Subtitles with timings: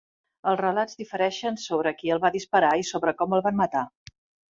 [0.51, 3.85] Els relats difereixen sobre qui el va disparar i sobre com el van matar.